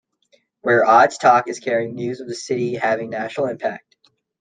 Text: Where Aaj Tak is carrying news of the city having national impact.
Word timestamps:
Where 0.61 0.83
Aaj 0.83 1.19
Tak 1.19 1.47
is 1.47 1.59
carrying 1.59 1.93
news 1.93 2.21
of 2.21 2.27
the 2.27 2.33
city 2.33 2.73
having 2.73 3.11
national 3.11 3.45
impact. 3.49 3.95